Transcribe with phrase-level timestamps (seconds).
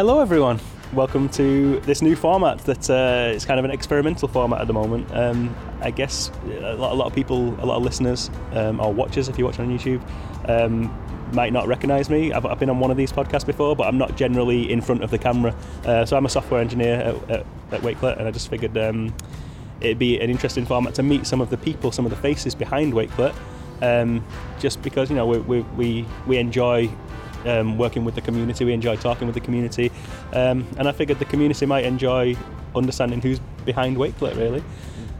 [0.00, 0.58] Hello, everyone.
[0.94, 4.72] Welcome to this new format that uh, it's kind of an experimental format at the
[4.72, 5.14] moment.
[5.14, 8.94] Um, I guess a lot, a lot of people, a lot of listeners um, or
[8.94, 10.00] watchers, if you watch on YouTube,
[10.48, 10.84] um,
[11.34, 12.32] might not recognise me.
[12.32, 15.04] I've, I've, been on one of these podcasts before, but I'm not generally in front
[15.04, 15.54] of the camera.
[15.84, 19.14] Uh, so I'm a software engineer at, at, at Wakelet, and I just figured um,
[19.82, 22.54] it'd be an interesting format to meet some of the people, some of the faces
[22.54, 23.34] behind Wakelet.
[23.82, 24.24] Um,
[24.58, 26.90] just because you know we, we, we enjoy
[27.46, 28.64] um, working with the community.
[28.64, 29.90] We enjoy talking with the community,
[30.32, 32.36] um, and I figured the community might enjoy
[32.74, 34.62] understanding who's behind Wakelet, really.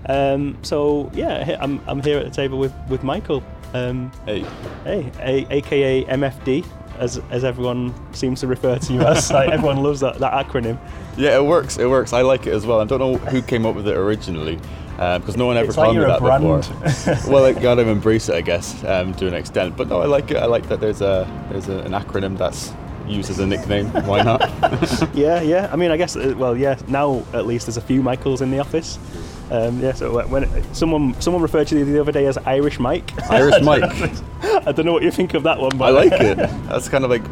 [0.07, 3.43] Um, so yeah, I'm, I'm here at the table with with Michael.
[3.73, 4.45] Um, hey,
[4.85, 6.67] hey, a, aka MFD,
[6.99, 9.31] as as everyone seems to refer to you as.
[9.31, 10.79] like, everyone loves that, that acronym.
[11.17, 11.77] Yeah, it works.
[11.77, 12.15] It works.
[12.15, 12.81] I like it as well.
[12.81, 14.59] I don't know who came up with it originally
[15.01, 17.33] because um, no one ever it's told like me that before.
[17.33, 19.75] well, I got to embrace it, I guess, um, to an extent.
[19.75, 20.37] But no, I like it.
[20.37, 22.75] I like that there's a there's a, an acronym that's
[23.07, 23.87] used as a nickname.
[24.05, 24.43] Why not?
[25.15, 25.71] yeah, yeah.
[25.73, 26.17] I mean, I guess.
[26.17, 26.79] Uh, well, yeah.
[26.87, 28.99] Now at least there's a few Michaels in the office.
[29.51, 29.95] Um, yeah.
[29.95, 33.11] So when someone someone referred to you the other day as Irish Mike.
[33.31, 33.83] Irish Mike.
[34.43, 36.37] I don't know what you think of that one, but I like it.
[36.69, 37.23] That's kind of like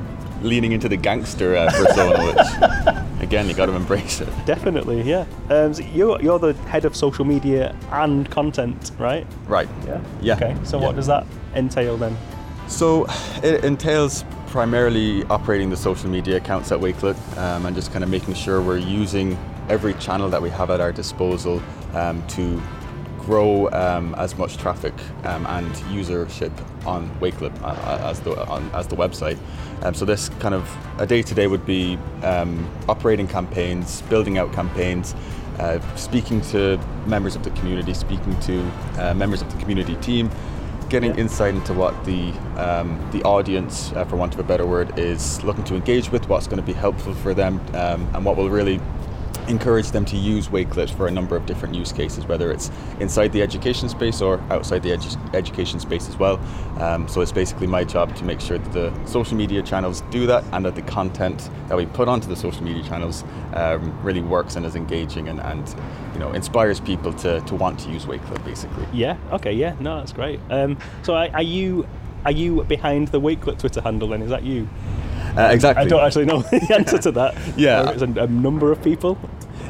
[0.41, 4.28] leaning into the gangster uh, persona, which again you got to embrace it.
[4.46, 5.26] Definitely, yeah.
[5.50, 9.26] Um, so you're you're the head of social media and content, right?
[9.46, 9.68] Right.
[9.86, 10.00] Yeah.
[10.22, 10.36] Yeah.
[10.36, 10.56] Okay.
[10.64, 10.86] So yeah.
[10.86, 12.16] what does that entail then?
[12.68, 13.06] So
[13.42, 18.10] it entails primarily operating the social media accounts at Wakelet um, and just kind of
[18.10, 19.36] making sure we're using
[19.68, 21.62] every channel that we have at our disposal
[21.94, 22.60] um, to
[23.28, 26.50] grow um, as much traffic um, and usership
[26.86, 29.38] on Wakelet uh, as the on, as the website.
[29.82, 30.64] Um, so this kind of
[30.98, 32.50] a day to day would be um,
[32.88, 35.14] operating campaigns, building out campaigns,
[35.58, 38.54] uh, speaking to members of the community, speaking to
[38.96, 40.30] uh, members of the community team,
[40.88, 41.20] getting yeah.
[41.20, 45.44] insight into what the um, the audience, uh, for want of a better word, is
[45.44, 48.48] looking to engage with, what's going to be helpful for them, um, and what will
[48.48, 48.80] really
[49.48, 52.70] encourage them to use Wakelet for a number of different use cases, whether it's
[53.00, 56.38] inside the education space or outside the edu- education space as well.
[56.78, 60.26] Um, so it's basically my job to make sure that the social media channels do
[60.26, 64.22] that and that the content that we put onto the social media channels um, really
[64.22, 65.75] works and is engaging and, and
[66.12, 68.86] you know inspires people to, to want to use Wakelet basically.
[68.92, 69.16] Yeah.
[69.32, 69.53] Okay.
[69.53, 69.75] Yeah.
[69.80, 70.41] No, that's great.
[70.50, 71.86] Um, so are, are you
[72.25, 74.09] are you behind the Wakelet Twitter handle?
[74.09, 74.69] Then is that you?
[75.36, 75.84] Uh, exactly.
[75.84, 77.34] I don't actually know the answer to that.
[77.56, 79.19] yeah, it's a, a, number of people.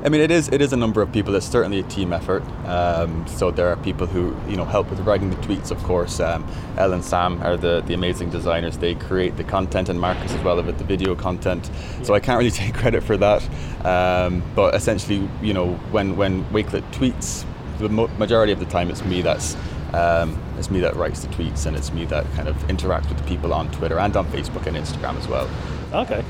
[0.04, 1.34] I mean, it is it is a number of people.
[1.34, 2.42] It's certainly a team effort.
[2.66, 5.70] Um, so there are people who you know help with writing the tweets.
[5.70, 8.78] Of course, um, Elle and Sam are the, the amazing designers.
[8.78, 11.70] They create the content, and Marcus as well with the video content.
[11.70, 12.02] Yeah.
[12.04, 13.42] So I can't really take credit for that.
[13.84, 17.44] Um, but essentially, you know, when when Wakelet tweets,
[17.78, 19.56] the mo- majority of the time it's me that's
[19.92, 23.18] um, it's me that writes the tweets and it's me that kind of interacts with
[23.18, 25.48] the people on Twitter and on Facebook and Instagram as well.
[25.92, 26.24] Okay.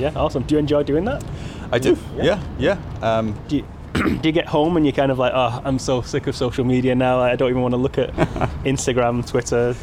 [0.00, 0.44] Yeah, awesome.
[0.44, 1.22] Do you enjoy doing that?
[1.70, 1.96] I do.
[2.16, 2.78] Yeah, yeah.
[3.02, 3.18] yeah.
[3.18, 6.00] Um, do, you, do you get home and you're kind of like, oh, I'm so
[6.00, 7.20] sick of social media now.
[7.20, 8.10] I don't even want to look at
[8.64, 9.76] Instagram, Twitter,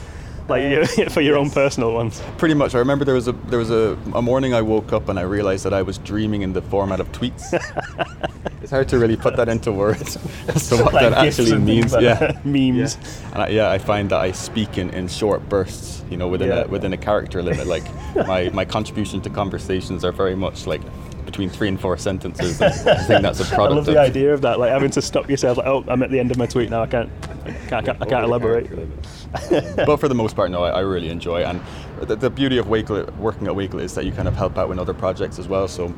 [0.49, 2.21] like for your own personal ones.
[2.37, 2.73] Pretty much.
[2.73, 5.23] I remember there was a there was a, a morning I woke up and I
[5.23, 7.53] realized that I was dreaming in the format of tweets.
[8.67, 10.17] it's hard to really put that into words
[10.49, 11.95] as to what like that actually means.
[11.97, 12.97] yeah, memes.
[12.97, 13.31] Yeah.
[13.31, 16.03] And I, yeah, I find that I speak in, in short bursts.
[16.09, 16.63] You know, within yeah.
[16.63, 17.65] a within a character limit.
[17.65, 17.85] Like
[18.27, 20.81] my my contribution to conversations are very much like
[21.23, 22.61] between three and four sentences.
[22.61, 23.71] I think that's a product.
[23.71, 25.59] I love the idea of that, like having to stop yourself.
[25.59, 26.83] Like, oh, I'm at the end of my tweet now.
[26.83, 27.09] I can't,
[27.45, 28.69] I can't, I can't, I can't elaborate.
[29.77, 31.43] but for the most part, no, I, I really enjoy.
[31.43, 31.61] And
[32.01, 34.67] the, the, beauty of Wakelet, working at Wakelet, is that you kind of help out
[34.67, 35.69] with other projects as well.
[35.69, 35.93] So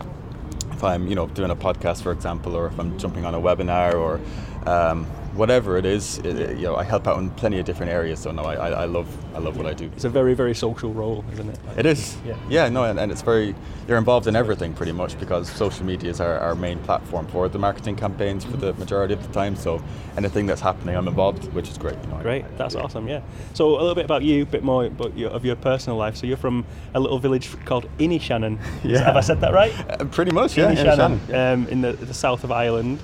[0.80, 3.42] if I'm, you know, doing a podcast, for example, or if I'm jumping on a
[3.42, 4.22] webinar, or
[4.70, 8.20] um, whatever it is, it, you know, I help out in plenty of different areas.
[8.20, 9.90] So no, I, I, love I love what I do.
[9.96, 11.60] It's a very very social role, isn't it?
[11.78, 12.18] It is.
[12.26, 12.38] Yeah.
[12.50, 12.70] Yeah.
[12.70, 13.56] No, and, and it's very
[13.88, 17.50] you're involved in everything pretty much because social media is our, our main platform for
[17.50, 19.56] the marketing campaigns for the majority of the time.
[19.56, 19.82] So
[20.18, 21.98] anything that's happening, I'm involved, which is great.
[22.04, 22.46] You know, great.
[22.58, 22.82] That's yeah.
[22.82, 23.08] awesome.
[23.08, 23.22] Yeah.
[23.54, 26.16] So a little bit about you, a bit more about your, of your personal life.
[26.18, 28.60] So you're from a little village called Inishannon.
[28.84, 29.00] Yeah.
[29.06, 29.74] Have I said that right?
[29.90, 30.58] Uh, pretty much.
[30.58, 30.72] Yeah.
[30.72, 33.00] Inishannon, um, in the, the south of Ireland,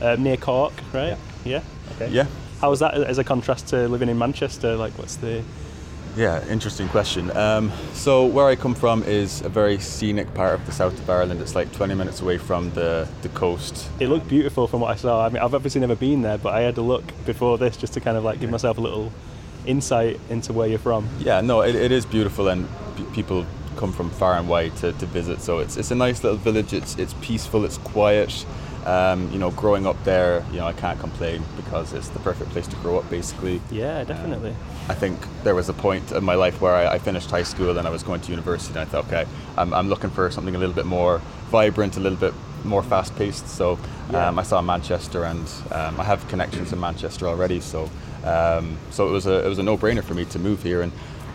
[0.00, 1.16] uh, near Cork, right?
[1.44, 1.60] Yeah.
[1.60, 1.62] yeah?
[1.96, 2.08] Okay.
[2.10, 2.26] Yeah.
[2.60, 4.76] How is that as a contrast to living in Manchester?
[4.76, 5.42] Like, what's the
[6.16, 7.34] yeah, interesting question.
[7.36, 11.08] Um, so where I come from is a very scenic part of the south of
[11.08, 11.40] Ireland.
[11.40, 13.88] It's like 20 minutes away from the, the coast.
[14.00, 15.24] It looked beautiful from what I saw.
[15.24, 17.92] I mean, I've obviously never been there, but I had a look before this just
[17.94, 19.12] to kind of like give myself a little
[19.66, 21.08] insight into where you're from.
[21.20, 23.46] Yeah, no, it, it is beautiful, and p- people
[23.76, 25.40] come from far and wide to, to visit.
[25.40, 26.72] So it's it's a nice little village.
[26.72, 27.64] It's it's peaceful.
[27.64, 28.44] It's quiet.
[28.86, 32.50] Um, you know, growing up there, you know, I can't complain because it's the perfect
[32.50, 33.60] place to grow up, basically.
[33.70, 34.54] Yeah, definitely.
[34.88, 37.76] I think there was a point in my life where I, I finished high school
[37.76, 39.26] and I was going to university, and I thought, okay,
[39.58, 42.32] I'm, I'm looking for something a little bit more vibrant, a little bit
[42.64, 43.48] more fast paced.
[43.48, 43.78] So
[44.10, 44.28] Yeah.
[44.28, 47.60] um, I saw Manchester, and um, I have connections in Manchester already.
[47.60, 47.90] So
[48.24, 50.80] um, so it was a it was a no brainer for me to move here.
[50.82, 50.92] And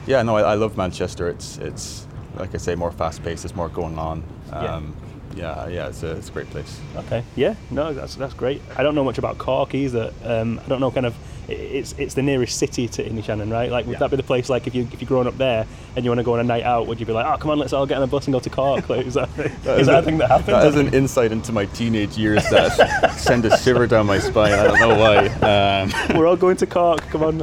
[0.08, 1.30] yeah, no, I, I love Manchester.
[1.30, 2.06] It's it's
[2.38, 3.44] like I say, more fast paced.
[3.44, 4.24] There's more going on.
[4.52, 4.96] Um,
[5.36, 6.80] yeah, yeah, it's a, it's a great place.
[6.96, 7.24] Okay.
[7.36, 7.56] Yeah.
[7.72, 8.62] No, that's that's great.
[8.78, 10.14] I don't know much about Cork either.
[10.24, 11.16] Um, I don't know kind of.
[11.48, 13.70] It's it's the nearest city to Inishannon, right?
[13.70, 14.00] Like, would Yeah.
[14.00, 14.50] that be the place?
[14.50, 16.44] Like, if you if you're growing up there and you want to go on a
[16.44, 18.26] night out, would you be like, oh, come on, let's all get on a bus
[18.26, 18.90] and go to Cork?
[18.90, 20.48] Like, is that is that a thing that happens?
[20.48, 24.54] That is an insight into my teenage years that send a shiver down my spine.
[24.54, 25.28] I don't know why.
[25.28, 27.02] Um, We're all going to Cork.
[27.10, 27.40] Come on.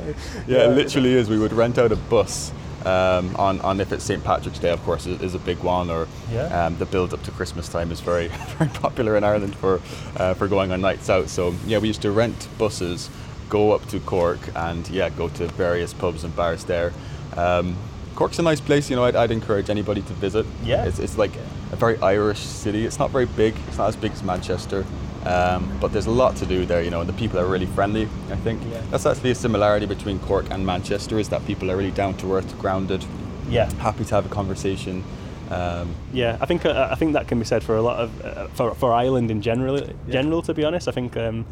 [0.48, 1.30] Yeah, it literally is.
[1.30, 2.52] We would rent out a bus
[2.86, 5.90] um, on, on if it's St Patrick's Day, of course, is, is a big one,
[5.90, 6.66] or Yeah.
[6.66, 9.80] um, the build up to Christmas time is very very popular in Ireland for
[10.16, 11.28] uh, for going on nights out.
[11.28, 13.10] So yeah, we used to rent buses,
[13.48, 16.92] go up to Cork, and yeah, go to various pubs and bars there.
[17.36, 17.76] Um,
[18.14, 19.04] Cork's a nice place, you know.
[19.04, 20.44] I'd, I'd encourage anybody to visit.
[20.62, 20.84] Yeah.
[20.84, 21.32] it's, it's like
[21.72, 22.84] a very Irish city.
[22.84, 23.54] It's not very big.
[23.68, 24.84] It's not as big as Manchester.
[25.26, 27.66] Um, but there's a lot to do there, you know, and the people are really
[27.66, 28.08] friendly.
[28.30, 28.80] I think Yeah.
[28.90, 32.34] that's actually a similarity between Cork and Manchester is that people are really down to
[32.34, 33.04] earth, grounded,
[33.48, 33.70] Yeah.
[33.78, 35.04] happy to have a conversation.
[35.50, 38.10] Um, Yeah, I think uh, I think that can be said for a lot of
[38.24, 39.80] uh, for, for Ireland in general.
[40.08, 41.44] General, to be honest, I think um,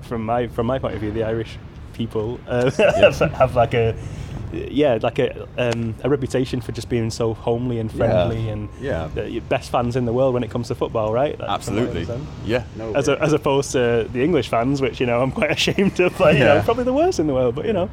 [0.00, 1.58] from my from my point of view, the Irish
[1.92, 2.70] people uh,
[3.00, 3.94] have, have like a
[4.52, 9.08] yeah like a um, a reputation for just being so homely and friendly and Yeah.
[9.14, 11.38] the your best fans in the world when it comes to football, right?
[11.38, 12.26] Like, from what I absolutely.
[12.44, 12.64] Yeah.
[12.76, 12.92] No.
[12.94, 16.18] As, a, as opposed to the English fans, which you know I'm quite ashamed of,
[16.20, 17.88] like, you know, probably the worst in the world, but you know.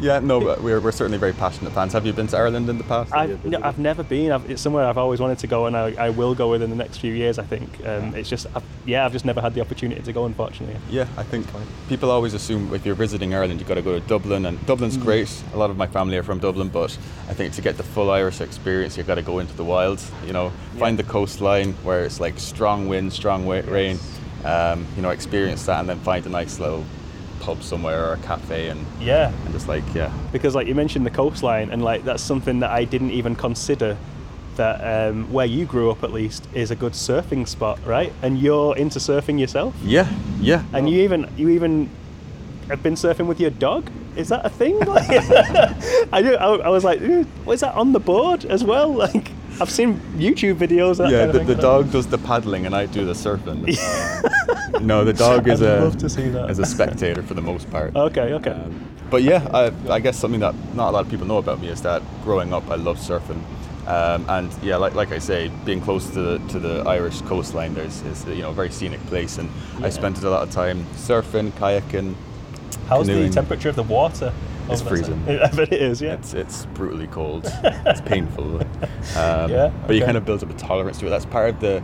[0.00, 0.18] Yeah.
[0.20, 0.40] No.
[0.40, 1.92] But we're, we're certainly very passionate fans.
[1.92, 3.12] Have you been to Ireland in the past?
[3.12, 3.60] I've, no.
[3.62, 4.32] I've never been.
[4.32, 6.76] I've, it's somewhere I've always wanted to go, and I, I will go within the
[6.76, 7.38] next few years.
[7.38, 10.24] I think um, it's just, I've, yeah, I've just never had the opportunity to go.
[10.24, 11.46] Unfortunately, Yeah, I think
[11.88, 14.96] people always assume if you're visiting Ireland, you've got to go to Dublin, and Dublin's
[14.96, 15.02] Mm.
[15.02, 15.42] great.
[15.54, 16.96] A lot of my family are from Dublin, but
[17.28, 20.10] I think to get the full Irish experience, you've got to go into the wilds.
[20.26, 23.98] You know, find the coastline where it's like strong wind, strong rain.
[24.44, 26.82] Um, you know, experience that, and then find a nice little
[27.40, 31.04] pub somewhere or a cafe, and, yeah, and just like yeah, because like you mentioned
[31.04, 33.96] the coastline, and like that's something that I didn't even consider.
[34.56, 38.12] That um, where you grew up, at least, is a good surfing spot, right?
[38.20, 40.64] And you're into surfing yourself, yeah, yeah.
[40.72, 41.88] and you even you even
[42.68, 43.90] have been surfing with your dog.
[44.16, 44.78] Is that a thing?
[44.86, 45.08] Like,
[46.12, 46.34] I do.
[46.34, 48.92] I, I was like, "Ooh, was that on the board as well?
[49.00, 50.96] Like, I've seen YouTube videos.
[50.98, 53.66] That yeah, the, the dog does the paddling and I do the surfing.
[54.80, 56.50] no, the dog is a love to see that.
[56.50, 57.94] is a spectator for the most part.
[57.96, 58.50] Okay, okay.
[58.50, 61.60] Um, but yeah, I, I guess something that not a lot of people know about
[61.60, 63.42] me is that growing up, I loved surfing.
[63.86, 67.74] Um, and yeah, like, like I say, being close to the, to the Irish coastline,
[67.74, 69.50] there's is you know a very scenic place, and
[69.80, 69.86] Yeah.
[69.86, 72.14] I spent a lot of time surfing, kayaking.
[72.88, 74.32] How's the temperature of the water?
[74.68, 75.20] It's freezing.
[75.28, 76.00] I bet it is.
[76.00, 76.12] Yeah.
[76.14, 77.50] It's it's brutally cold.
[77.64, 78.60] it's painful.
[79.16, 81.10] Um, Yeah, But you kind of build up a tolerance to it.
[81.10, 81.82] That's part of the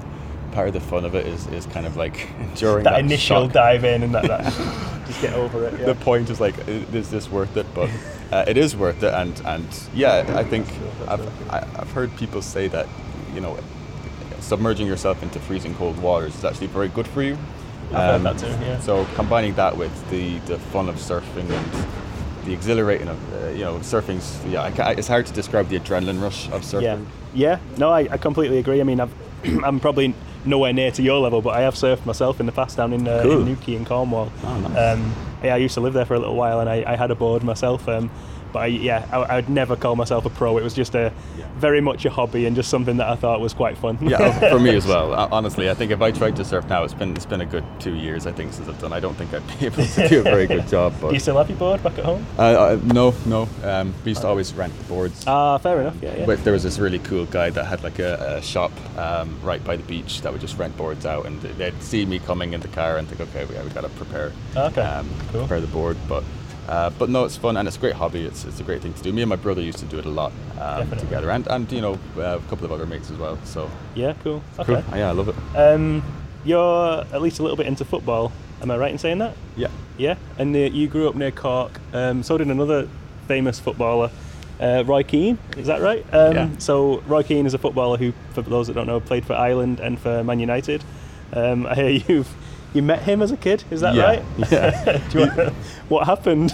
[0.57, 3.45] part of the fun of it is, is kind of like enduring that, that, initial
[3.45, 3.53] shock.
[3.53, 4.43] dive in and that, that
[5.07, 5.79] just get over it.
[5.79, 5.87] Yeah.
[5.87, 7.67] the point is like, is this worth it?
[7.75, 7.91] But
[8.33, 10.67] uh, it is worth it, and and yeah, I think
[11.07, 12.89] I've I've heard people say that
[13.35, 13.59] you know,
[14.41, 17.37] submerging yourself into freezing cold waters is actually very good for you.
[17.93, 18.81] I've heard that too, yeah.
[18.81, 21.87] So combining that with the the fun of surfing and
[22.47, 26.23] the exhilarating of uh, you know surfing's yeah, I it's hard to describe the adrenaline
[26.23, 26.83] rush of surfing.
[26.83, 26.99] yeah,
[27.35, 27.59] yeah.
[27.77, 28.81] No, I, I completely agree.
[28.81, 29.13] I mean, I've,
[29.65, 30.15] I'm probably
[30.47, 33.07] nowhere near to your level, but I have surfed myself in the past down in,
[33.07, 33.41] uh, Cool.
[33.41, 34.31] in Newquay in Cornwall.
[34.45, 34.97] Oh, nice.
[34.99, 37.11] um, yeah, I used to live there for a little while, and I, I had
[37.11, 37.89] a board myself.
[37.89, 38.11] Um,
[38.57, 40.57] but I, yeah, I, would never call myself a pro.
[40.57, 41.45] It was just a Yeah.
[41.59, 43.99] very much a hobby and just something that I thought was quite fun.
[44.01, 45.13] Yeah, for me as well.
[45.31, 47.65] Honestly, I think if I tried to surf now, it's been it's been a good
[47.79, 48.27] two years.
[48.27, 48.95] I think since I've done.
[48.95, 50.99] I don't think I'd be able to do a very good job.
[51.01, 52.25] Do you still have your board back at home?
[52.39, 53.47] uh, uh, no, no.
[53.63, 55.23] Um, we used to always rent boards.
[55.27, 55.97] Ah, fair enough.
[56.01, 56.25] Yeah, yeah.
[56.27, 59.63] But there was this really cool guy that had like a, a shop um, right
[59.63, 62.61] by the beach that would just rent boards out, and they'd see me coming in
[62.63, 65.41] the car and think, okay, we, we got to prepare, Okay, um, cool.
[65.43, 65.99] prepare the board.
[66.09, 66.25] But
[66.69, 68.25] uh, but no, it's fun and it's a great hobby.
[68.25, 69.13] It's, it's a great thing to do.
[69.13, 71.81] Me and my brother used to do it a lot um, together, and and you
[71.81, 73.39] know uh, a couple of other mates as well.
[73.45, 74.43] So Yeah, cool.
[74.59, 74.77] cool.
[74.77, 74.99] Okay.
[74.99, 75.37] Yeah, I love it.
[75.57, 76.03] Um,
[76.45, 78.33] you're at least a little bit into football.
[78.63, 79.35] Am I right in saying that?
[79.57, 79.69] Yeah.
[79.99, 80.17] Yeah.
[80.39, 81.73] And uh, you grew up near Cork.
[81.93, 82.89] Um, so did another
[83.29, 84.11] famous footballer,
[84.61, 85.39] uh, Roy Keane.
[85.57, 86.05] Is that right?
[86.13, 86.49] Um, Yeah.
[86.59, 89.81] So Roy Keane is a footballer who, for those that don't know, played for Ireland
[89.81, 90.83] and for Man United.
[91.33, 92.35] Um, I hear you've
[92.75, 93.65] you met him as a kid.
[93.71, 94.25] Is that Yeah, right?
[94.51, 95.01] yeah.
[95.13, 95.27] You
[95.89, 96.53] what happened?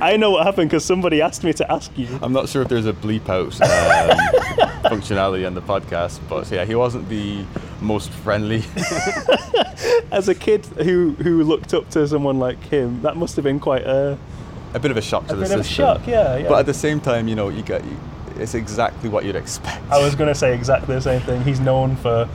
[0.00, 2.08] I know what happened because somebody asked me to ask you.
[2.22, 4.18] I'm not sure if there's a bleep out um,
[4.84, 7.44] functionality on the podcast, but yeah, he wasn't the
[7.80, 8.62] most friendly.
[10.12, 13.60] As a kid who who looked up to someone like him, that must have been
[13.60, 14.18] quite a,
[14.74, 15.84] a bit of a shock to a the bit of a system.
[15.84, 16.06] shock.
[16.06, 16.48] Yeah, yeah.
[16.48, 17.82] But at the same time, you know, you get
[18.36, 19.82] it's exactly what you'd expect.
[19.90, 21.42] I was going to say exactly the same thing.
[21.42, 22.28] He's known for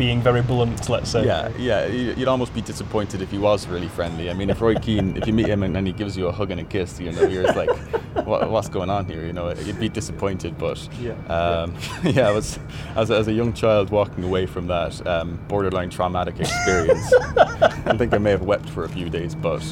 [0.00, 1.26] being very blunt, let's say.
[1.26, 1.84] Yeah, yeah.
[1.86, 4.30] you- You'd almost be disappointed if he was really friendly.
[4.30, 6.32] I mean, if Roy Keane, if you meet him and, and he gives you a
[6.32, 7.70] hug and a kiss, you know, you're just like,
[8.26, 9.26] what, what's going on here?
[9.26, 10.56] You know, you'd be disappointed.
[10.56, 11.74] But Yeah, um,
[12.16, 12.58] yeah, I was
[12.96, 17.12] as a, as a young child walking away from that um, borderline traumatic experience.
[17.36, 19.62] I think I may have wept for a few days, but.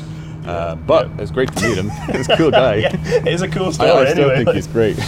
[0.46, 1.90] Um, but it's great to meet him.
[2.16, 2.76] He's a cool guy.
[2.76, 3.90] yeah, it is a cool I, story.
[4.06, 4.44] I still anyway.
[4.44, 4.98] think he's great.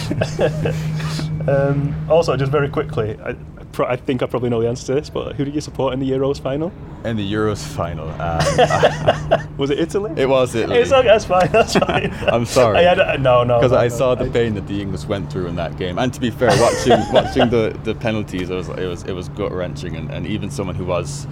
[1.47, 3.35] Um, also, just very quickly, I,
[3.71, 5.93] pro- I think I probably know the answer to this, but who did you support
[5.93, 6.71] in the Euros final?
[7.05, 10.11] In the Euros final, um, Was it Italy?
[10.15, 10.79] it was Italy.
[10.79, 11.49] It's okay, that's fine.
[11.51, 12.11] That's fine.
[12.31, 12.77] I'm sorry.
[12.79, 13.59] I had, no, no.
[13.59, 15.97] because no, I no, saw the pain that the English went through in that game.
[15.97, 19.29] And to be fair, watching watching the, the penalties, it was it was it was
[19.29, 21.27] gut wrenching, and, and even someone who was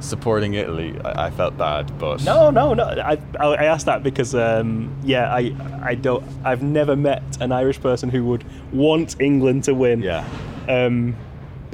[0.00, 1.98] supporting Italy, I, I felt bad.
[1.98, 2.84] But No, no, no.
[2.84, 6.22] I, I I asked that because, um, yeah, I, I don't.
[6.44, 10.02] I've never met an Irish person who would want England to win.
[10.02, 10.24] yeah,
[10.68, 11.16] Um,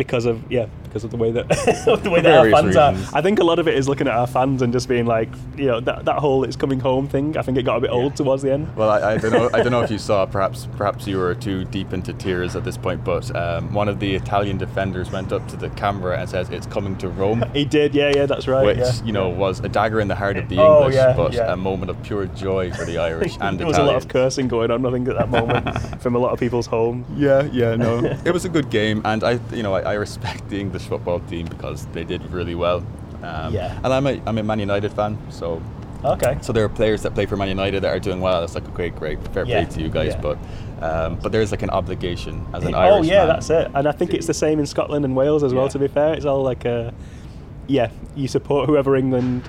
[0.00, 1.48] because of yeah, because of the way that
[2.02, 2.94] the way that our fans are.
[3.16, 5.28] I think a lot of it is looking at our fans and just being like,
[5.56, 7.36] you know, that that whole "it's coming home" thing.
[7.36, 8.74] I think it got a bit old towards the end.
[8.76, 9.50] Well, I, I don't know.
[9.54, 10.26] I don't know if you saw.
[10.26, 13.04] Perhaps, perhaps you were too deep into tears at this point.
[13.04, 16.66] But um, one of the Italian defenders went up to the camera and says, "It's
[16.66, 18.66] coming to Rome," He did, yeah, yeah, that's right.
[18.66, 19.04] which yeah.
[19.04, 21.52] you know was a dagger in the heart of the Oh, English, yeah, but yeah.
[21.52, 24.48] a moment of pure joy for the Irish and there was a lot of cursing
[24.48, 27.04] going on, I think, at that moment from a lot of people's home.
[27.16, 28.04] Yeah, yeah, no.
[28.24, 31.20] it was a good game, and I, you know, I, I respect the English football
[31.20, 32.84] team because they did really well.
[33.22, 33.76] Um, Yeah.
[33.84, 35.60] And I'm a, I'm a Man United fan, so
[36.04, 36.38] Okay.
[36.40, 38.42] so there are players that play for Man United that are doing well.
[38.42, 40.20] It's like a great, great fair Yeah, play to you guys, yeah.
[40.20, 40.38] but
[40.82, 43.06] um, but there's like an obligation as an Irish.
[43.06, 43.70] oh yeah, that's it.
[43.74, 45.68] And I think it's the same in Scotland and Wales as well.
[45.68, 46.94] To be fair, it's all like a
[47.66, 49.42] yeah, you support whoever England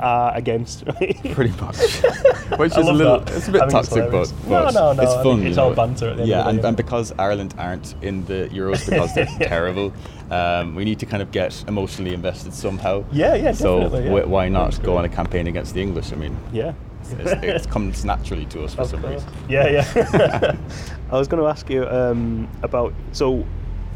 [0.00, 1.16] are against, right?
[1.32, 1.76] Pretty much,
[2.58, 3.34] which is a little, that.
[3.36, 5.36] it's a bit I toxic, but, but No, no, no, it's I fun.
[5.38, 5.76] think it's you all know.
[5.76, 6.68] banter at the end yeah, of the and, day.
[6.68, 9.92] and because Ireland aren't in the Euros because they're terrible,
[10.30, 13.04] um, we need to kind of get emotionally invested somehow.
[13.12, 14.22] Yeah, yeah, So definitely, yeah.
[14.22, 16.12] wh- why not go on a campaign against the English?
[16.12, 16.72] I mean, yeah.
[17.10, 19.14] it's, it comes naturally to us for Of some course.
[19.22, 19.28] reason.
[19.48, 20.56] Yeah, yeah.
[21.12, 23.44] I was going to ask you um, about so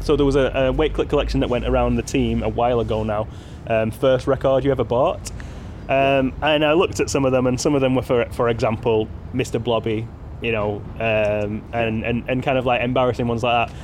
[0.01, 3.03] so there was a, a Wakelet collection that went around the team a while ago
[3.03, 3.27] now.
[3.67, 5.29] Um, first record you ever bought,
[5.89, 8.47] um, and I looked at some of them, and some of them were for for
[8.49, 9.61] example, Mr.
[9.61, 10.07] Blobby,
[10.41, 13.75] you know, um, and, and and kind of like embarrassing ones like that.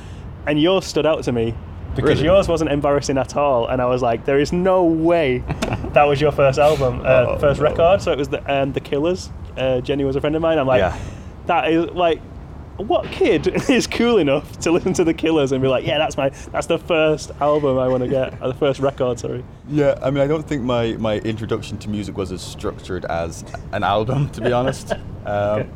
[0.46, 1.54] And yours stood out to me
[1.96, 2.24] because Really?
[2.26, 5.38] yours wasn't embarrassing at all, and I was like, there is no way
[5.94, 8.00] that was your first album, uh, Oh, first record.
[8.00, 9.30] So it was the um, the Killers.
[9.56, 10.58] Uh, Jenny was a friend of mine.
[10.58, 10.96] I'm like, Yeah.
[11.46, 12.20] that is like
[12.78, 16.16] what kid is cool enough to listen to the Killers and be like, yeah, that's
[16.16, 19.44] my that's the first album I want to get, or the first record, sorry.
[19.68, 23.44] Yeah, I mean, I don't think my, my introduction to music was as structured as
[23.72, 24.92] an album, to be honest.
[25.26, 25.68] Um, Okay.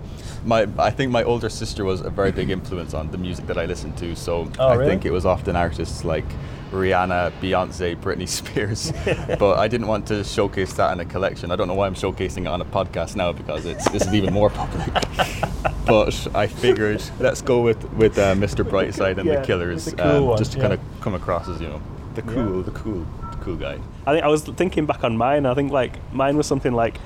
[0.45, 3.59] My, I think my older sister was a very big influence on the music that
[3.59, 4.17] I listened to.
[4.17, 4.91] So Oh, I really?
[4.91, 6.25] think it was often artists like
[6.73, 8.93] Rihanna, Beyonce, Britney Spears.
[9.39, 11.51] but I didn't want to showcase that in a collection.
[11.51, 14.15] I don't know why I'm showcasing it on a podcast now because it's this is
[14.15, 14.89] even more public.
[15.87, 18.65] but I figured let's go with with uh, Mr.
[18.65, 20.69] Brightside and Yeah, the Killers, the cool um, one, just to yeah.
[20.69, 21.83] kind of come across as you know
[22.15, 22.35] the Yeah.
[22.35, 23.79] cool, the cool, the cool guy.
[24.07, 25.47] I think I was thinking back on mine.
[25.47, 26.99] I think like mine was something like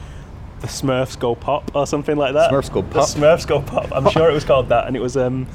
[0.60, 2.50] the Smurfs Go Pop or something like that.
[2.50, 3.08] Smurfs Go The Pop?
[3.08, 3.88] Smurfs Go Pop.
[3.92, 5.46] I'm sure it was called that, and it was um,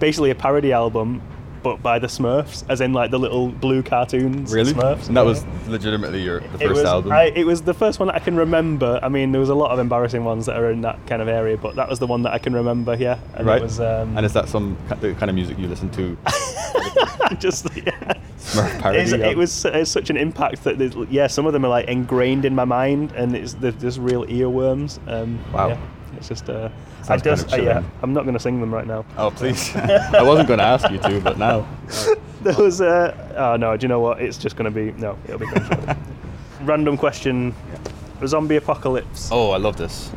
[0.00, 1.22] basically a parody album,
[1.66, 4.54] but by the Smurfs, as in like the little blue cartoons.
[4.54, 4.72] Really?
[4.72, 5.08] Smurfs.
[5.08, 7.10] And that was legitimately your the first was, album.
[7.10, 9.00] I, it was the first one that I can remember.
[9.02, 11.26] I mean, there was a lot of embarrassing ones that are in that kind of
[11.26, 12.94] area, but that was the one that I can remember.
[12.94, 13.58] Yeah, and right.
[13.58, 16.16] it was um, and is that some the kind of music you listen to?
[17.40, 18.14] just yeah.
[18.38, 19.00] Smurf parody.
[19.00, 19.22] Album?
[19.22, 22.54] it was it's such an impact that yeah, some of them are like ingrained in
[22.54, 25.00] my mind, and it's they're just real earworms.
[25.08, 25.68] Um, Wow.
[25.70, 25.80] yeah,
[26.16, 26.68] it's just uh,
[27.08, 27.90] I Sounds kind just of uh, yeah, chilling.
[28.02, 29.04] I'm not going to sing them right now.
[29.16, 29.74] Oh please!
[29.76, 31.66] I wasn't going to ask you to, but now.
[32.42, 34.20] There was uh, oh no, do you know what?
[34.20, 35.46] It's just going to be no, it'll be.
[36.60, 37.54] Random question:
[38.24, 39.30] Zombie apocalypse.
[39.32, 40.12] Oh, I love this.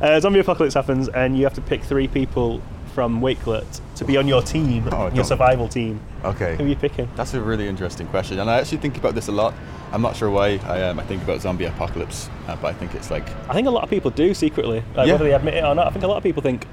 [0.00, 2.62] Uh, zombie apocalypse happens, and you have to pick three people
[2.94, 6.00] from Wakelet to be on your team, Oh, your survival team.
[6.24, 6.54] Okay.
[6.56, 7.08] Who are you picking?
[7.16, 9.52] That's a really interesting question, and I actually think about this a lot.
[9.92, 12.94] I'm not sure why I, um, I think about zombie apocalypse, uh, but I think
[12.94, 15.14] it's like I think a lot of people do secretly, like, Yeah.
[15.14, 15.88] whether they admit it or not.
[15.88, 16.66] I think a lot of people think,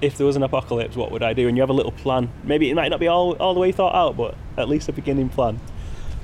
[0.00, 1.48] if there was an apocalypse, what would I do?
[1.48, 2.30] And you have a little plan.
[2.44, 4.92] Maybe it might not be all, all the way thought out, but at least a
[4.92, 5.58] beginning plan.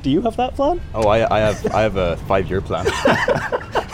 [0.03, 0.81] Do you have that plan?
[0.95, 2.87] oh I, I have I have a five year plan.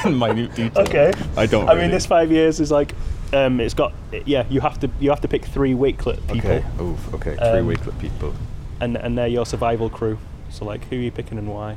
[0.18, 0.82] Minute detail.
[0.84, 1.12] Okay.
[1.36, 1.68] I don't.
[1.68, 2.94] I mean, this five years is like,
[3.32, 3.92] um, it's got
[4.26, 4.44] yeah.
[4.50, 6.64] You have to you have to pick three Wakelet people, Okay.
[6.80, 7.14] Oof.
[7.14, 7.36] Okay.
[7.36, 8.34] Three Um, Wakelet people.
[8.80, 10.18] and and they're your survival crew.
[10.50, 11.76] So like, who are you picking and why?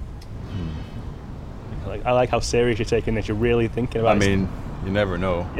[1.86, 3.28] Like, I like how serious you're taking this.
[3.28, 4.16] You're really thinking about.
[4.16, 4.50] I mean,
[4.86, 5.48] you never know.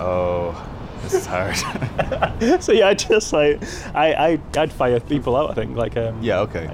[0.00, 0.68] oh,
[1.02, 1.56] this is hard.
[2.62, 3.62] so yeah, I just like
[3.94, 5.50] I I I'd fire people out.
[5.50, 6.68] I think like um, yeah, okay.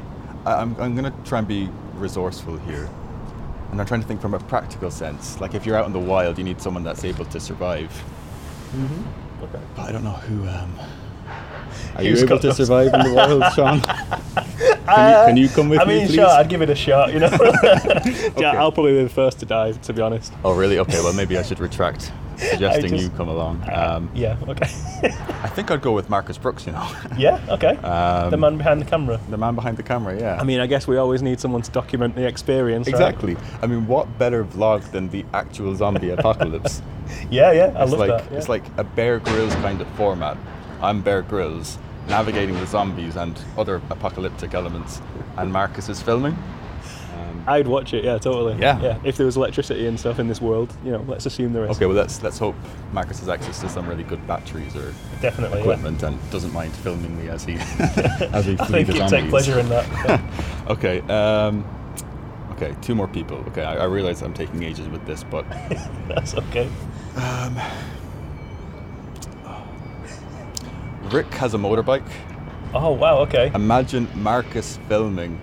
[0.47, 2.89] I, I'm, I'm going to try and be resourceful here.
[3.71, 5.41] And I'm trying to think from a practical sense.
[5.41, 7.91] Like, if you're out in the wild, you need someone that's able to survive.
[9.43, 9.61] Okay.
[9.77, 10.49] But I don't know who.
[10.49, 10.79] Um,
[11.97, 13.81] are Who's you able to survive in the wild, Sean?
[13.81, 15.85] Can, you, can you come with me?
[15.85, 16.15] I me, mean, please?
[16.15, 17.13] sure, I'd give it a shot.
[17.13, 17.29] You know.
[18.39, 20.33] yeah, I'll probably be the first to die, To be honest.
[20.45, 20.79] Oh, really?
[20.79, 22.11] Okay, well, maybe I should retract
[22.51, 23.63] suggesting just- you come along.
[23.73, 24.37] Um, Yeah.
[24.49, 24.67] Okay.
[25.43, 26.89] I think I'd go with Marcus Brooks, you know.
[27.19, 27.41] yeah.
[27.49, 27.77] Okay.
[27.77, 29.21] Um, the man behind the camera.
[29.29, 30.39] the man behind the camera, yeah.
[30.41, 32.87] I mean, I guess we always need someone to document the experience.
[32.87, 32.95] right?
[32.95, 33.37] exactly.
[33.63, 36.83] I mean, what better vlog than the actual zombie apocalypse?
[37.31, 37.53] Yeah.
[37.53, 37.73] Yeah.
[37.75, 38.31] I it's love like that.
[38.31, 38.39] yeah.
[38.39, 40.37] it's like a Bear Grylls kind of format.
[40.81, 41.79] I'm Bear Grylls
[42.09, 45.01] navigating the zombies and other apocalyptic elements,
[45.37, 46.37] and Marcus is filming.
[47.49, 48.05] Um, I'd watch it.
[48.05, 48.19] Yeah.
[48.19, 48.57] Totally.
[48.61, 48.81] Yeah.
[48.81, 48.99] Yeah.
[49.05, 51.71] If there was electricity and stuff in this world, you know, let's assume there is.
[51.77, 52.55] okay, well let's let's hope
[52.93, 55.59] Marcus has access to some really good batteries or Definitely.
[55.59, 55.65] yeah.
[55.65, 57.55] equipment and doesn't mind filming me as he
[58.33, 59.11] as we I flee think the he'd zombies.
[59.11, 59.87] take pleasure in that.
[60.07, 60.21] yeah.
[60.69, 61.01] Okay.
[61.03, 61.65] Um,
[62.53, 62.75] okay.
[62.83, 63.39] Two more people.
[63.49, 63.63] Okay.
[63.63, 65.47] I, I realize I'm taking ages with this, but
[66.09, 66.69] That's okay.
[71.11, 72.07] Rick has a motorbike.
[72.75, 73.19] Oh wow.
[73.21, 73.51] Okay.
[73.55, 75.41] Imagine Marcus filming.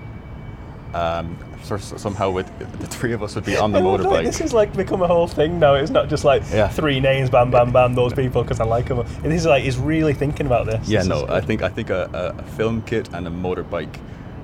[0.96, 2.48] Um, so- so- somehow with
[2.80, 4.24] the three of us would be on the motorbike.
[4.24, 5.74] This is like become a whole thing now.
[5.74, 6.68] It's not just like Yeah.
[6.70, 9.00] three names, bam, bam, bam, those people because I like them.
[9.00, 10.88] And this is like he's really thinking about this.
[10.88, 13.94] yeah, This no, I think I think a, a, a film kit and a motorbike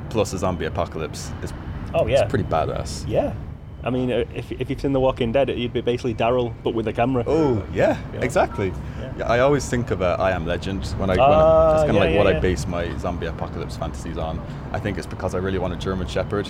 [0.09, 1.53] plus a zombie apocalypse is
[1.93, 2.21] Oh yeah.
[2.23, 3.05] it's pretty badass.
[3.07, 3.33] Yeah.
[3.83, 6.73] I mean, uh, if, if you've seen The Walking Dead, you'd be basically Daryl, but
[6.73, 7.23] with a camera.
[7.27, 8.21] Oh yeah, Yeah.
[8.21, 8.71] exactly.
[9.17, 9.25] Yeah.
[9.27, 11.97] I always think of uh, I Am Legend when I, when I Ah, that's kind
[11.97, 12.27] of yeah, like what.
[12.35, 14.39] I base my zombie apocalypse fantasies on.
[14.71, 16.47] I think it's because I really want a German Shepherd.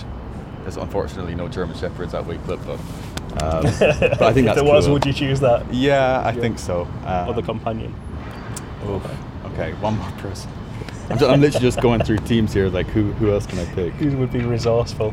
[0.62, 2.78] There's unfortunately no German Shepherds at Wakelet, but
[3.42, 3.62] um,
[4.18, 4.94] but I think if that's there was, cool.
[4.94, 6.86] would you choose that Yeah, I think so.
[7.06, 7.94] Um, or the companion?
[8.88, 9.02] oof.
[9.46, 10.50] Okay, one more person.
[11.10, 12.68] I'm, ju- I'm literally just going through teams here.
[12.68, 13.92] Like, who who else can I pick?
[13.94, 15.12] Who would be resourceful?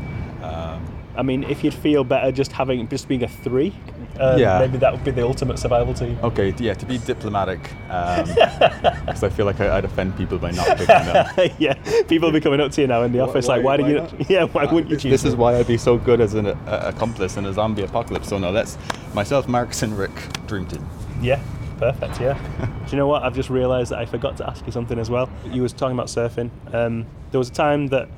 [1.14, 3.72] Um, I mean, if you'd feel better just having just being a three,
[4.18, 4.58] um, Yeah.
[4.58, 6.18] maybe that would be the ultimate survival team.
[6.22, 10.66] okay, yeah, to be diplomatic, because I feel like I, I'd offend people by not
[10.78, 11.50] picking them.
[11.58, 11.74] yeah,
[12.08, 13.76] people will be coming up to you now in the Why- office why- like, why,
[13.76, 13.94] why did you?
[13.98, 14.30] not?
[14.30, 15.10] Yeah, why Uh, wouldn't you this- choose?
[15.10, 18.28] This is why I'd be so good as an uh, accomplice in a zombie apocalypse.
[18.28, 18.78] So no, let's
[19.14, 20.12] myself, Marcus, and Rick
[20.46, 20.86] dream team.
[21.20, 21.40] Yeah,
[21.78, 22.20] perfect.
[22.20, 22.38] Yeah.
[22.86, 23.22] Do you know what?
[23.22, 25.28] I've just realised that I forgot to ask you something as well.
[25.46, 26.50] You was talking about surfing.
[26.74, 28.08] Um, there was a time that,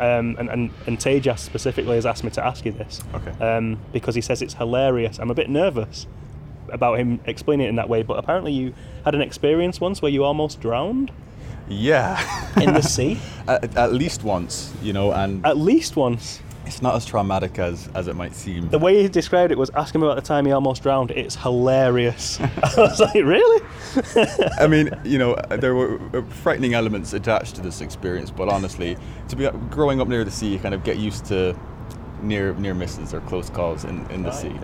[0.00, 3.00] um, and, and and Tejas specifically has asked me to ask you this.
[3.14, 3.32] Okay.
[3.44, 5.18] Um, because he says it's hilarious.
[5.18, 6.06] I'm a bit nervous
[6.72, 8.72] about him explaining it in that way, but apparently you
[9.04, 11.10] had an experience once where you almost drowned
[11.68, 12.18] Yeah.
[12.60, 13.18] in the sea.
[13.48, 16.40] at, at least once, you know, and At least once.
[16.70, 18.68] It's not as traumatic as as it might seem.
[18.68, 21.10] The way he described it was ask him about the time he almost drowned.
[21.10, 22.40] It's hilarious.
[22.40, 23.60] I was like, really?
[24.60, 28.96] I mean, you know, there were uh, frightening elements attached to this experience, but honestly,
[29.28, 31.58] to be growing up near the sea, you kind of get used to
[32.22, 34.56] near near misses or close calls in, in the sea,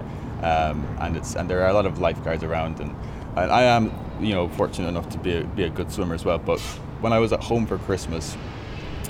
[0.42, 2.94] um, and it's and there are a lot of lifeguards around, and,
[3.36, 6.24] and I am, you know, fortunate enough to be a, be a good swimmer as
[6.24, 6.38] well.
[6.38, 6.60] But
[7.00, 8.36] when I was at home for Christmas,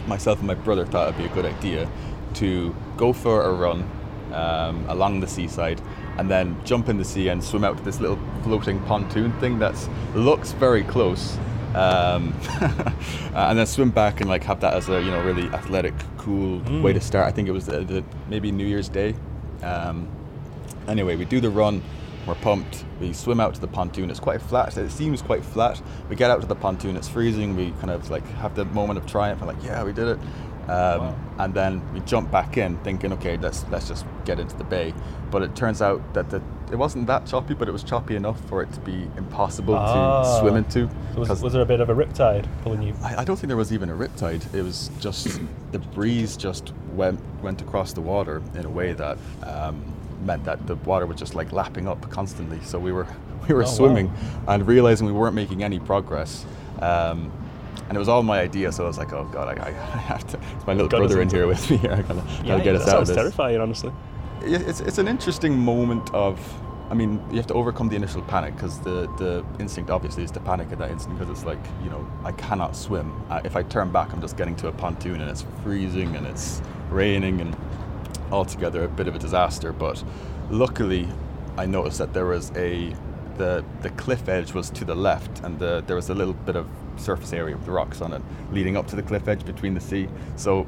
[0.06, 1.90] myself and my brother thought it'd be a good idea
[2.36, 3.88] to go for a run
[4.32, 5.80] um, along the seaside
[6.18, 9.58] and then jump in the sea and swim out to this little floating pontoon thing
[9.58, 9.74] that
[10.14, 11.36] looks very close.
[11.74, 12.32] Um,
[13.34, 16.60] and then swim back and like have that as a you know really athletic, cool
[16.80, 17.26] way to start.
[17.26, 19.14] I think it was the, the, maybe New Year's Day.
[19.62, 20.08] Um,
[20.88, 21.82] anyway, we do the run.
[22.26, 22.84] We're pumped.
[22.98, 24.10] We swim out to the pontoon.
[24.10, 24.76] It's quite flat.
[24.76, 25.80] It seems quite flat.
[26.08, 26.96] We get out to the pontoon.
[26.96, 27.54] It's freezing.
[27.54, 29.42] We kind of like have the moment of triumph.
[29.42, 30.18] and like, yeah, we did it.
[30.68, 34.64] Um, And then we jump back in, thinking, okay, let's let's just get into the
[34.64, 34.94] bay.
[35.30, 36.40] But it turns out that the
[36.72, 40.22] it wasn't that choppy, but it was choppy enough for it to be impossible Ah.
[40.22, 40.88] to swim into.
[41.16, 42.94] Was, was there a bit of a riptide pulling you?
[43.02, 44.42] I, I don't think there was even a riptide.
[44.54, 45.40] It was just
[45.72, 49.76] the breeze just went went across the water in a way that um,
[50.24, 52.60] meant that the water was just like lapping up constantly.
[52.62, 53.06] So we were
[53.48, 53.72] we were Oh, wow.
[53.78, 54.12] swimming
[54.48, 56.46] and realizing we weren't making any progress.
[56.80, 57.30] Um,
[57.88, 59.70] and it was all my idea, so I was like, "Oh God, I, I
[60.10, 61.76] have to." It's my little us brother in here with me.
[61.88, 63.16] I gotta, Yeah, gotta get us out of this.
[63.16, 63.92] terrifying, honestly.
[64.42, 66.38] It's, it's an interesting moment of,
[66.90, 70.30] I mean, you have to overcome the initial panic because the, the instinct obviously is
[70.32, 73.12] to panic at that instant because it's like, you know, I cannot swim.
[73.28, 76.26] Uh, if I turn back, I'm just getting to a pontoon and it's freezing and
[76.26, 77.56] it's raining and
[78.30, 79.72] altogether a bit of a disaster.
[79.72, 80.04] But
[80.50, 81.08] luckily,
[81.56, 82.94] I noticed that there was a,
[83.36, 86.54] the, the cliff edge was to the left and the, there was a little bit
[86.56, 86.68] of
[87.00, 89.80] surface area with the rocks on it, leading up to the cliff edge between the
[89.80, 90.08] sea.
[90.36, 90.66] So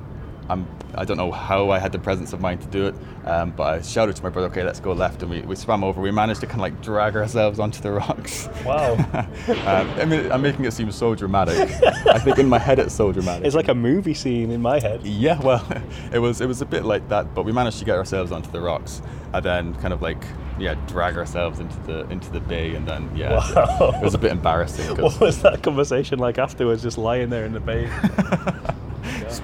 [0.50, 2.94] I'm, I don't know how I had the presence of mind to do it,
[3.26, 5.22] um, but I shouted to my brother, okay, let's go left.
[5.22, 6.00] And we, we swam over.
[6.00, 8.48] We managed to kind of like drag ourselves onto the rocks.
[8.64, 8.94] Wow.
[9.48, 11.70] um, I mean, I'm making it seem so dramatic.
[12.06, 13.44] I think in my head it's so dramatic.
[13.46, 15.04] It's like a movie scene in my head.
[15.04, 15.66] Yeah, well,
[16.12, 18.50] it was it was a bit like that, but we managed to get ourselves onto
[18.50, 19.02] the rocks
[19.34, 20.22] and then kind of like
[20.58, 23.92] yeah drag ourselves into the into the bay and then yeah Wow.
[23.94, 24.96] it was a bit embarrassing.
[25.00, 27.88] What was that conversation like afterwards, just lying there in the bay?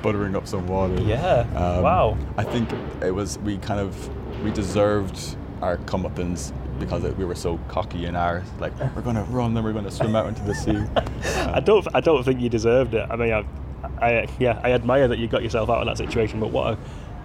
[0.04, 1.00] Sputtering up some water.
[1.00, 1.46] Yeah.
[1.56, 2.18] Um, wow.
[2.36, 2.70] I think
[3.02, 8.04] it was we kind of we deserved our comeuppance because it, we were so cocky
[8.04, 10.76] in our like we're gonna run and we're gonna swim out into the sea.
[11.54, 11.86] I don't.
[11.94, 13.06] I don't think you deserved it.
[13.10, 13.46] I mean, I,
[13.98, 16.38] I, yeah, I admire that you got yourself out of that situation.
[16.38, 16.76] But what a,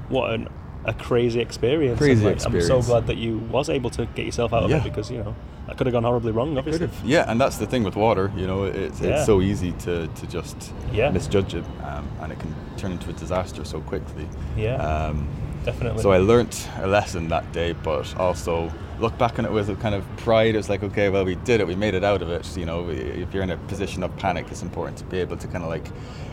[0.07, 0.47] what an,
[0.89, 1.99] a crazy experience.
[1.99, 4.77] Crazy like, I'm so glad that you was able to get yourself out of Yeah.
[4.77, 5.35] it because you know
[5.67, 6.57] that could have gone horribly wrong.
[6.57, 6.89] Obviously.
[7.05, 8.31] Yeah, and that's the thing with water.
[8.35, 9.11] You know, it's, Yeah.
[9.11, 11.11] it's so easy to, to just Yeah.
[11.11, 14.27] misjudge it, um, and it can turn into a disaster so quickly.
[14.57, 14.75] Yeah.
[14.77, 15.27] Um,
[15.63, 16.01] Definitely.
[16.01, 19.75] so I learnt a lesson that day, but also look back on it with a
[19.75, 20.53] kind of pride.
[20.55, 21.67] It was like, okay, well, we did it.
[21.67, 22.57] We made it out of it.
[22.57, 25.47] You know, if you're in a position of panic, it's important to be able to
[25.47, 25.87] kind of like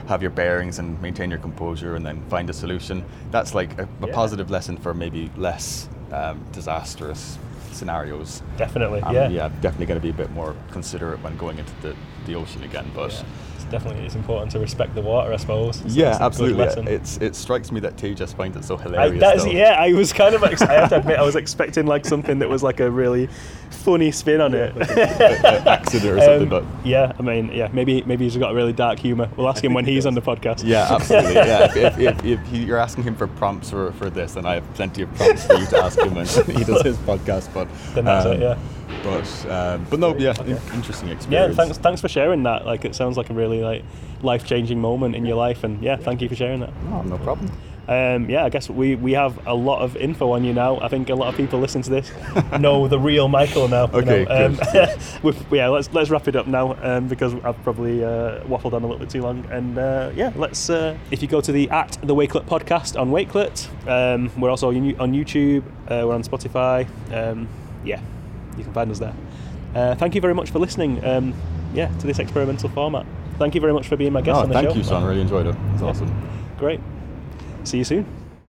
[0.08, 3.04] have your bearings and maintain your composure, and then find a solution.
[3.30, 4.14] That's like a, a Yeah.
[4.14, 7.38] positive lesson for maybe less um, disastrous
[7.72, 8.42] scenarios.
[8.56, 9.02] Definitely.
[9.02, 9.28] I'm, yeah.
[9.28, 12.62] yeah, definitely going to be a bit more considerate when going into the, the ocean
[12.62, 12.90] again.
[12.94, 13.24] But Yeah.
[13.70, 15.76] Definitely it's important to respect the water, I suppose.
[15.80, 16.64] It's- yeah, it's absolutely.
[16.92, 19.20] It's it strikes me that Tejas finds it so I, hilarious.
[19.20, 20.42] that is, yeah, I was kind of.
[20.44, 23.28] Ex- I have to admit, I was expecting like something that was like a really
[23.70, 24.72] funny spin on it.
[25.66, 28.72] Accident or something, Um, but yeah, I mean, yeah, maybe maybe he's got a really
[28.72, 29.28] dark humour.
[29.36, 30.62] We'll ask him when he he's on the podcast.
[30.64, 31.34] yeah, absolutely.
[31.34, 34.44] Yeah, if, if, if, if he, you're asking him for prompts for, for this, then
[34.46, 37.52] I have plenty of prompts for you to ask him when he does his podcast.
[37.54, 38.58] But Then that's it, um, yeah.
[39.06, 40.50] But um, but no, yeah, Okay.
[40.52, 41.56] in- interesting Yeah, experience.
[41.56, 42.66] thanks thanks for sharing that.
[42.66, 43.84] Like, it sounds like a really like
[44.22, 46.72] life changing moment in your life, and yeah, thank you for sharing that.
[46.84, 47.50] No, no problem.
[47.88, 50.80] Um, yeah, I guess we, we have a lot of info on you now.
[50.80, 52.10] I think a lot of people listen to this
[52.58, 53.86] know the real Michael now.
[53.86, 54.48] you Okay, know.
[54.48, 58.40] good, Um, we've- yeah, let's let's wrap it up now um, because I've probably uh,
[58.48, 59.46] waffled on a little bit too long.
[59.52, 60.68] And uh, yeah, let's.
[60.68, 64.68] Uh, if you go to the at the Wakelet podcast on Wakelet, um, we're also
[64.70, 65.62] on on YouTube.
[65.86, 66.88] Uh, we're on Spotify.
[67.14, 67.46] Um,
[67.84, 68.00] yeah,
[68.56, 69.14] you can find us there.
[69.74, 71.04] Uh, thank you very much for listening.
[71.04, 71.34] Um,
[71.74, 73.04] yeah, to this experimental format.
[73.38, 74.72] Thank you very much for being my guest No, on the thank show.
[74.72, 75.04] Thank you, Sean.
[75.04, 75.54] Really enjoyed it.
[75.74, 75.88] It's Yeah.
[75.88, 76.28] awesome.
[76.58, 76.80] Great.
[77.64, 78.25] See you soon.